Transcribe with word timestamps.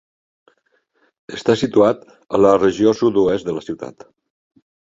Està 1.37 1.55
situat 1.63 2.01
a 2.39 2.41
la 2.47 2.57
regió 2.63 2.97
sud-oest 3.03 3.51
de 3.51 3.57
la 3.59 3.65
ciutat. 3.71 4.09